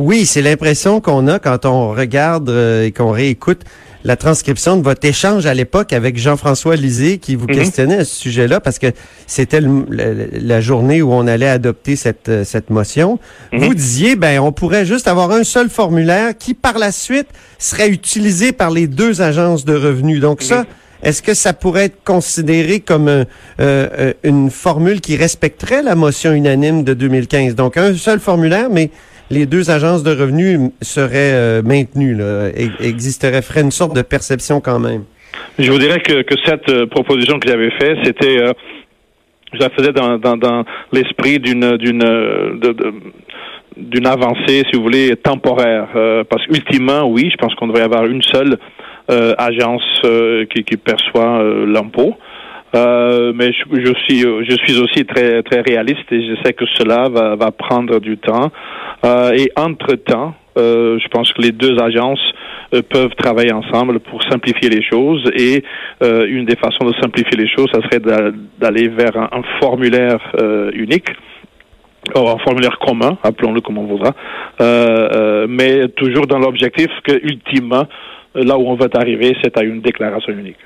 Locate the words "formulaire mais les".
28.18-29.46